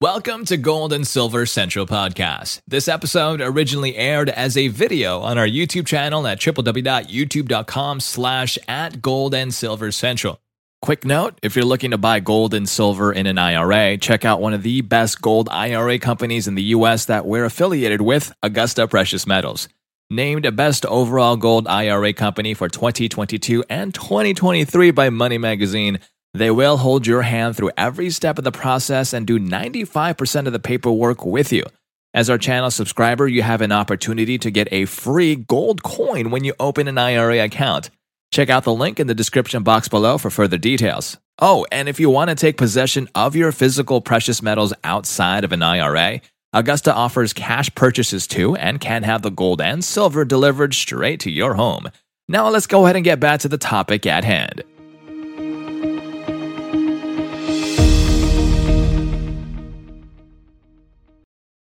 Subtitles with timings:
[0.00, 2.60] Welcome to Gold and Silver Central Podcast.
[2.68, 9.02] This episode originally aired as a video on our YouTube channel at www.youtube.com slash at
[9.02, 10.40] gold and silver central.
[10.80, 14.40] Quick note, if you're looking to buy gold and silver in an IRA, check out
[14.40, 18.86] one of the best gold IRA companies in the US that we're affiliated with, Augusta
[18.86, 19.68] Precious Metals.
[20.10, 25.98] Named a Best Overall Gold IRA Company for 2022 and 2023 by Money Magazine,
[26.34, 30.52] they will hold your hand through every step of the process and do 95% of
[30.52, 31.64] the paperwork with you.
[32.14, 36.44] As our channel subscriber, you have an opportunity to get a free gold coin when
[36.44, 37.90] you open an IRA account.
[38.30, 41.18] Check out the link in the description box below for further details.
[41.38, 45.52] Oh, and if you want to take possession of your physical precious metals outside of
[45.52, 46.20] an IRA,
[46.52, 51.30] Augusta offers cash purchases too and can have the gold and silver delivered straight to
[51.30, 51.90] your home.
[52.26, 54.62] Now let's go ahead and get back to the topic at hand.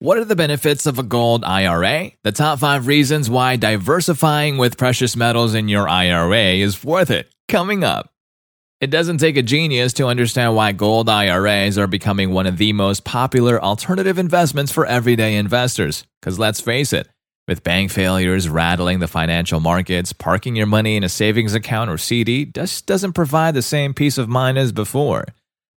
[0.05, 2.11] What are the benefits of a gold IRA?
[2.21, 7.33] The top five reasons why diversifying with precious metals in your IRA is worth it.
[7.47, 8.11] Coming up.
[8.79, 12.71] It doesn't take a genius to understand why gold IRAs are becoming one of the
[12.71, 16.05] most popular alternative investments for everyday investors.
[16.21, 17.09] Because let's face it,
[17.47, 21.97] with bank failures rattling the financial markets, parking your money in a savings account or
[21.97, 25.25] CD just doesn't provide the same peace of mind as before.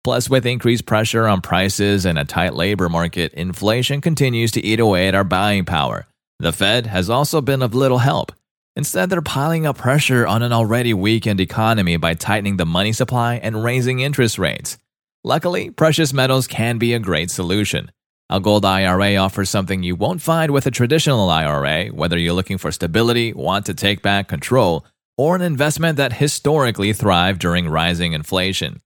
[0.08, 4.80] Plus, with increased pressure on prices and a tight labor market, inflation continues to eat
[4.80, 6.06] away at our buying power.
[6.38, 8.32] The Fed has also been of little help.
[8.74, 13.34] Instead, they're piling up pressure on an already weakened economy by tightening the money supply
[13.34, 14.78] and raising interest rates.
[15.24, 17.92] Luckily, precious metals can be a great solution.
[18.30, 22.56] A gold IRA offers something you won't find with a traditional IRA, whether you're looking
[22.56, 24.86] for stability, want to take back control,
[25.18, 28.80] or an investment that historically thrived during rising inflation.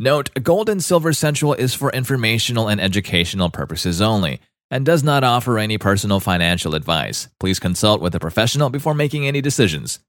[0.00, 5.22] Note, Gold and Silver Central is for informational and educational purposes only and does not
[5.22, 7.28] offer any personal financial advice.
[7.38, 10.00] Please consult with a professional before making any decisions.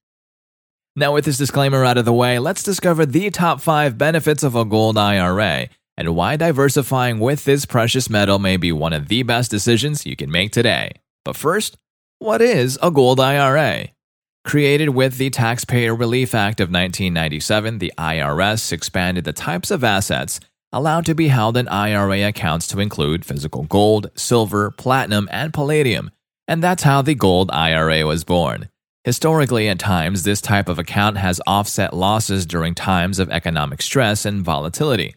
[0.95, 4.55] Now, with this disclaimer out of the way, let's discover the top 5 benefits of
[4.55, 9.21] a gold IRA and why diversifying with this precious metal may be one of the
[9.21, 10.93] best decisions you can make today.
[11.23, 11.77] But first,
[12.17, 13.89] what is a gold IRA?
[14.45, 20.39] Created with the Taxpayer Relief Act of 1997, the IRS expanded the types of assets
[20.71, 26.11] allowed to be held in IRA accounts to include physical gold, silver, platinum, and palladium,
[26.47, 28.69] and that's how the Gold IRA was born.
[29.03, 34.25] Historically, at times, this type of account has offset losses during times of economic stress
[34.25, 35.15] and volatility.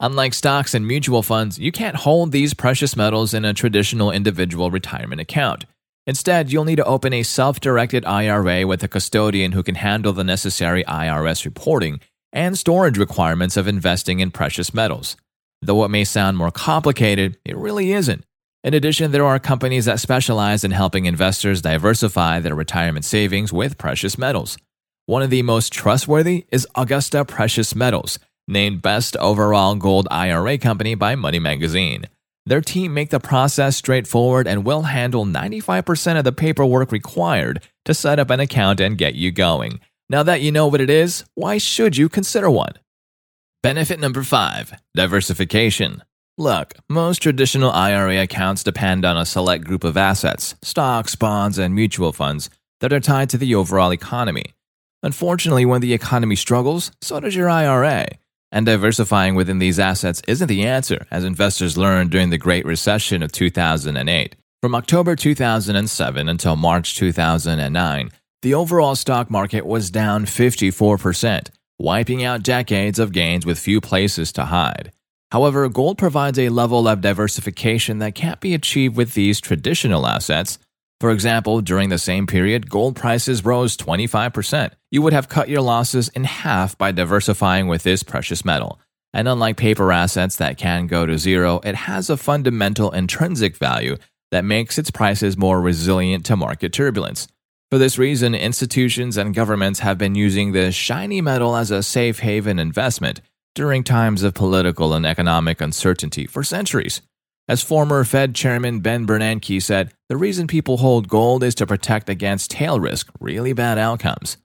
[0.00, 4.70] Unlike stocks and mutual funds, you can't hold these precious metals in a traditional individual
[4.70, 5.66] retirement account.
[6.06, 10.12] Instead, you'll need to open a self directed IRA with a custodian who can handle
[10.12, 12.00] the necessary IRS reporting
[12.32, 15.16] and storage requirements of investing in precious metals.
[15.62, 18.24] Though it may sound more complicated, it really isn't.
[18.62, 23.78] In addition, there are companies that specialize in helping investors diversify their retirement savings with
[23.78, 24.58] precious metals.
[25.06, 28.18] One of the most trustworthy is Augusta Precious Metals,
[28.48, 32.06] named Best Overall Gold IRA Company by Money Magazine.
[32.46, 37.92] Their team make the process straightforward and will handle 95% of the paperwork required to
[37.92, 39.80] set up an account and get you going.
[40.08, 42.74] Now that you know what it is, why should you consider one?
[43.64, 46.04] Benefit number 5 Diversification.
[46.38, 51.74] Look, most traditional IRA accounts depend on a select group of assets, stocks, bonds, and
[51.74, 52.48] mutual funds
[52.80, 54.54] that are tied to the overall economy.
[55.02, 58.06] Unfortunately, when the economy struggles, so does your IRA.
[58.52, 63.22] And diversifying within these assets isn't the answer, as investors learned during the Great Recession
[63.22, 64.36] of 2008.
[64.62, 68.10] From October 2007 until March 2009,
[68.42, 74.32] the overall stock market was down 54%, wiping out decades of gains with few places
[74.32, 74.92] to hide.
[75.32, 80.58] However, gold provides a level of diversification that can't be achieved with these traditional assets,
[80.98, 84.70] for example, during the same period, gold prices rose 25%.
[84.90, 88.80] You would have cut your losses in half by diversifying with this precious metal.
[89.12, 93.96] And unlike paper assets that can go to zero, it has a fundamental intrinsic value
[94.30, 97.28] that makes its prices more resilient to market turbulence.
[97.70, 102.20] For this reason, institutions and governments have been using this shiny metal as a safe
[102.20, 103.20] haven investment
[103.54, 107.02] during times of political and economic uncertainty for centuries.
[107.48, 112.08] As former Fed Chairman Ben Bernanke said, the reason people hold gold is to protect
[112.08, 114.36] against tail risk, really bad outcomes.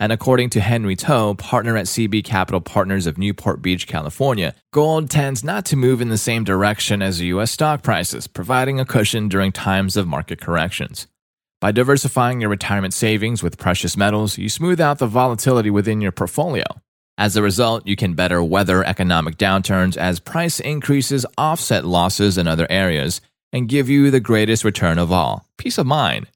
[0.00, 5.08] And according to Henry To, partner at CB Capital Partners of Newport Beach, California, gold
[5.08, 7.52] tends not to move in the same direction as U.S.
[7.52, 11.06] stock prices, providing a cushion during times of market corrections.
[11.60, 16.12] By diversifying your retirement savings with precious metals, you smooth out the volatility within your
[16.12, 16.64] portfolio.
[17.18, 22.46] As a result, you can better weather economic downturns as price increases offset losses in
[22.46, 23.20] other areas
[23.52, 26.28] and give you the greatest return of all peace of mind.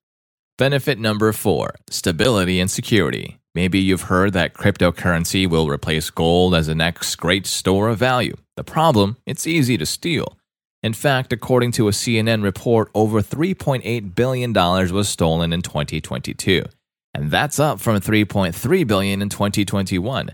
[0.58, 3.38] Benefit number four stability and security.
[3.54, 8.36] Maybe you've heard that cryptocurrency will replace gold as the next great store of value.
[8.56, 10.36] The problem, it's easy to steal.
[10.82, 16.64] In fact, according to a CNN report, over $3.8 billion was stolen in 2022,
[17.14, 20.30] and that's up from 3.3 billion in 2021.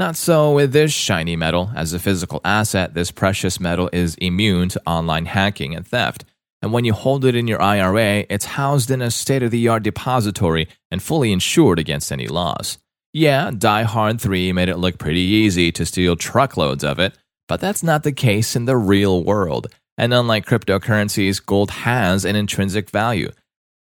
[0.00, 1.72] Not so with this shiny metal.
[1.76, 6.24] As a physical asset, this precious metal is immune to online hacking and theft.
[6.62, 9.68] And when you hold it in your IRA, it's housed in a state of the
[9.68, 12.78] art depository and fully insured against any loss.
[13.12, 17.60] Yeah, Die Hard 3 made it look pretty easy to steal truckloads of it, but
[17.60, 19.66] that's not the case in the real world.
[19.98, 23.32] And unlike cryptocurrencies, gold has an intrinsic value.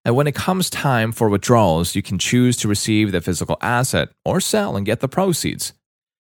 [0.06, 4.10] And when it comes time for withdrawals, you can choose to receive the physical asset
[4.26, 5.74] or sell and get the proceeds.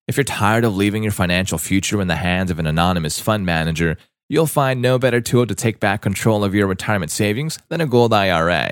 [0.07, 3.45] If you're tired of leaving your financial future in the hands of an anonymous fund
[3.45, 3.97] manager,
[4.29, 7.85] you'll find no better tool to take back control of your retirement savings than a
[7.85, 8.71] gold IRA.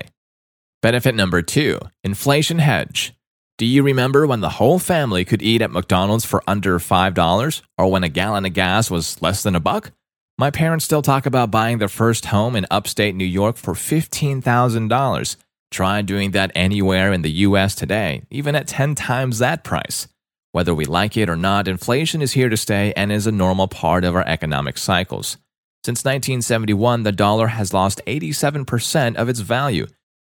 [0.81, 3.13] Benefit number two inflation hedge.
[3.59, 7.91] Do you remember when the whole family could eat at McDonald's for under $5 or
[7.91, 9.91] when a gallon of gas was less than a buck?
[10.39, 15.35] My parents still talk about buying their first home in upstate New York for $15,000.
[15.69, 20.07] Try doing that anywhere in the US today, even at 10 times that price.
[20.51, 23.67] Whether we like it or not, inflation is here to stay and is a normal
[23.67, 25.37] part of our economic cycles.
[25.85, 29.85] Since 1971, the dollar has lost 87% of its value.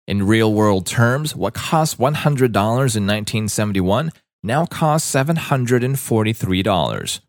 [0.08, 4.12] In real world terms, what cost $100 in 1971
[4.42, 7.20] now costs $743.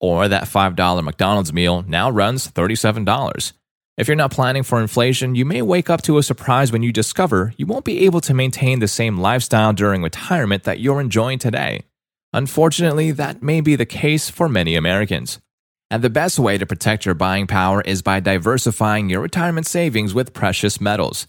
[0.00, 3.52] Or that $5 McDonald's meal now runs $37.
[3.96, 6.92] If you're not planning for inflation, you may wake up to a surprise when you
[6.92, 11.38] discover you won't be able to maintain the same lifestyle during retirement that you're enjoying
[11.38, 11.84] today.
[12.32, 15.38] Unfortunately, that may be the case for many Americans.
[15.88, 20.12] And the best way to protect your buying power is by diversifying your retirement savings
[20.12, 21.28] with precious metals.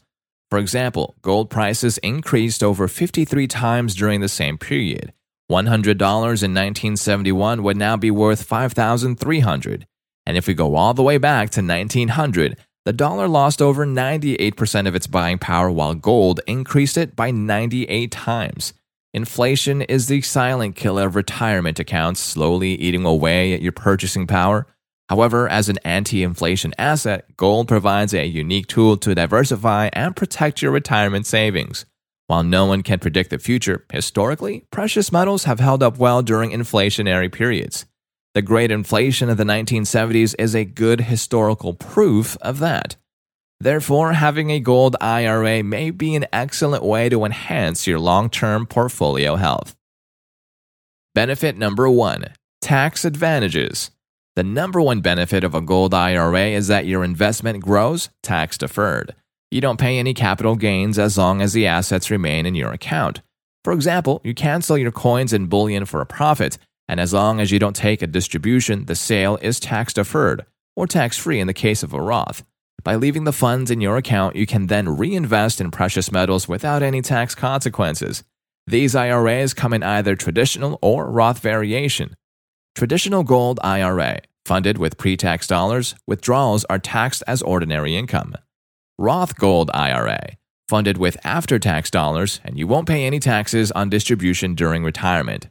[0.50, 5.12] For example, gold prices increased over 53 times during the same period.
[5.52, 9.88] $100 in 1971 would now be worth 5,300.
[10.26, 14.88] And if we go all the way back to 1900, the dollar lost over 98%
[14.88, 18.74] of its buying power while gold increased it by 98 times.
[19.14, 24.68] Inflation is the silent killer of retirement accounts, slowly eating away at your purchasing power.
[25.10, 30.62] However, as an anti inflation asset, gold provides a unique tool to diversify and protect
[30.62, 31.86] your retirement savings.
[32.28, 36.50] While no one can predict the future, historically, precious metals have held up well during
[36.50, 37.86] inflationary periods.
[38.34, 42.96] The great inflation of the 1970s is a good historical proof of that.
[43.60, 48.66] Therefore, having a gold IRA may be an excellent way to enhance your long term
[48.66, 49.76] portfolio health.
[51.14, 52.26] Benefit number one
[52.60, 53.92] tax advantages.
[54.36, 59.16] The number one benefit of a gold IRA is that your investment grows tax deferred.
[59.50, 63.22] You don't pay any capital gains as long as the assets remain in your account.
[63.64, 66.58] For example, you cancel your coins and bullion for a profit,
[66.90, 70.86] and as long as you don't take a distribution, the sale is tax deferred, or
[70.86, 72.44] tax free in the case of a Roth.
[72.84, 76.84] By leaving the funds in your account, you can then reinvest in precious metals without
[76.84, 78.26] any tax consequences.
[78.68, 82.18] These IRAs come in either traditional or Roth variation.
[82.76, 88.36] Traditional gold IRA, funded with pre tax dollars, withdrawals are taxed as ordinary income.
[88.98, 90.36] Roth Gold IRA,
[90.68, 95.48] funded with after tax dollars, and you won't pay any taxes on distribution during retirement.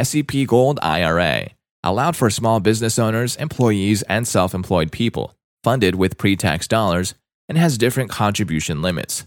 [0.00, 1.48] SEP Gold IRA,
[1.82, 5.34] allowed for small business owners, employees, and self employed people,
[5.64, 7.14] funded with pre tax dollars,
[7.48, 9.26] and has different contribution limits.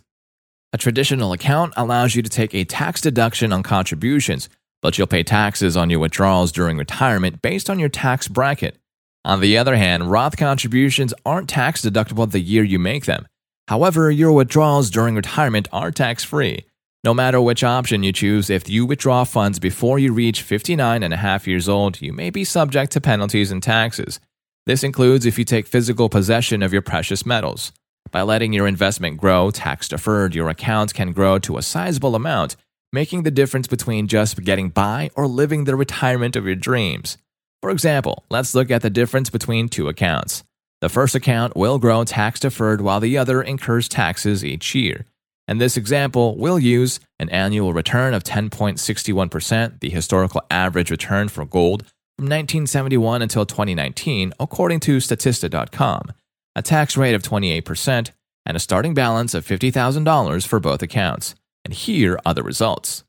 [0.71, 4.47] A traditional account allows you to take a tax deduction on contributions,
[4.83, 8.77] but you'll pay taxes on your withdrawals during retirement based on your tax bracket.
[9.25, 13.25] On the other hand, Roth contributions aren't tax deductible the year you make them.
[13.69, 16.65] However, your withdrawals during retirement are tax free.
[17.05, 21.13] No matter which option you choose, if you withdraw funds before you reach 59 and
[21.13, 24.19] a half years old, you may be subject to penalties and taxes.
[24.65, 27.71] This includes if you take physical possession of your precious metals.
[28.11, 32.57] By letting your investment grow tax deferred, your account can grow to a sizable amount,
[32.93, 37.17] making the difference between just getting by or living the retirement of your dreams.
[37.61, 40.43] For example, let's look at the difference between two accounts.
[40.79, 45.05] The first account will grow tax deferred while the other incurs taxes each year.
[45.47, 51.45] In this example, we'll use an annual return of 10.61%, the historical average return for
[51.45, 51.83] gold
[52.17, 56.11] from 1971 until 2019, according to Statista.com,
[56.55, 58.11] a tax rate of 28%,
[58.45, 61.33] and a starting balance of $50,000 for both accounts.
[61.65, 63.03] And here are the results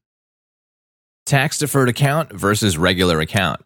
[1.26, 3.62] Tax deferred account versus regular account.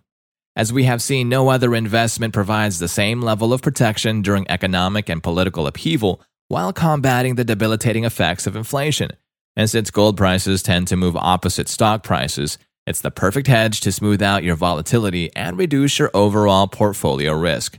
[0.55, 5.09] As we have seen, no other investment provides the same level of protection during economic
[5.09, 9.11] and political upheaval while combating the debilitating effects of inflation.
[9.57, 13.93] And since gold prices tend to move opposite stock prices, it's the perfect hedge to
[13.93, 17.79] smooth out your volatility and reduce your overall portfolio risk.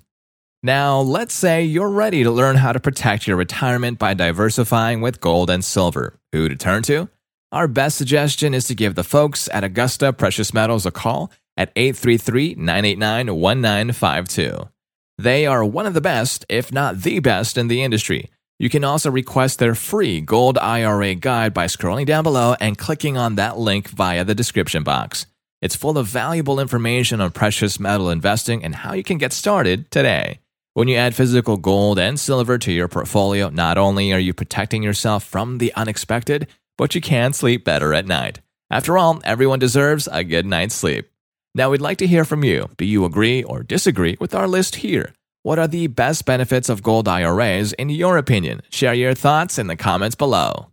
[0.63, 5.19] Now, let's say you're ready to learn how to protect your retirement by diversifying with
[5.21, 6.17] gold and silver.
[6.31, 7.09] Who to turn to?
[7.51, 11.71] Our best suggestion is to give the folks at Augusta Precious Metals a call at
[11.75, 14.69] 833 989 1952.
[15.17, 18.29] They are one of the best, if not the best, in the industry
[18.63, 23.17] you can also request their free Gold IRA guide by scrolling down below and clicking
[23.17, 25.25] on that link via the description box.
[25.61, 29.91] It's full of valuable information on precious metal investing and how you can get started
[29.91, 30.39] today.
[30.75, 34.81] When you add physical gold and silver to your portfolio, not only are you protecting
[34.81, 38.39] yourself from the unexpected, but you can sleep better at night.
[38.69, 41.09] After all, everyone deserves a good night's sleep.
[41.55, 42.69] Now, we'd like to hear from you.
[42.77, 45.13] Do you agree or disagree with our list here?
[45.43, 48.61] What are the best benefits of gold IRAs in your opinion?
[48.71, 50.72] Share your thoughts in the comments below.